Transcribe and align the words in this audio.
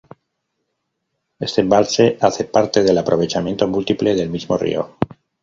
Este 1.39 1.61
embalse 1.61 2.17
hace 2.21 2.43
parte 2.45 2.81
del 2.81 2.97
aprovechamiento 2.97 3.67
múltiple 3.67 4.15
del 4.15 4.31
mismo 4.31 4.57
río. 4.57 4.97